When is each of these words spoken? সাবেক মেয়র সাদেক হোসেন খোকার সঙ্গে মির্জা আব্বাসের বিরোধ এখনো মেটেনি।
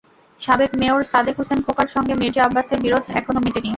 সাবেক 0.41 0.71
মেয়র 0.79 1.01
সাদেক 1.11 1.35
হোসেন 1.39 1.59
খোকার 1.65 1.87
সঙ্গে 1.95 2.13
মির্জা 2.21 2.41
আব্বাসের 2.45 2.79
বিরোধ 2.85 3.03
এখনো 3.19 3.39
মেটেনি। 3.41 3.69